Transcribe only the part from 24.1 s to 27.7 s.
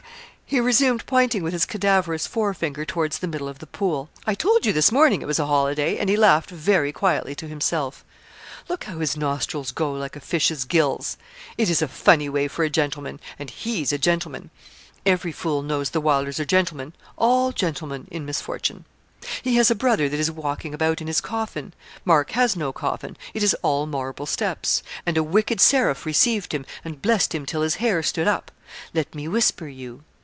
steps; and a wicked seraph received him, and blessed him till